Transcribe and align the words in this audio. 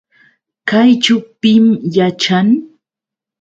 ¿Kayćhu 0.69 1.15
pim 1.41 1.65
yaćhan? 1.95 2.47